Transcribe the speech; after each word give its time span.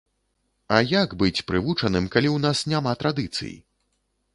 А 0.77 0.79
як 0.93 1.13
быць 1.21 1.45
прывучаным, 1.51 2.11
калі 2.17 2.29
ў 2.33 2.37
нас 2.49 2.67
няма 2.75 2.99
традыцый? 3.05 3.59